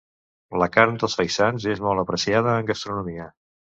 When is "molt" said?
1.89-2.03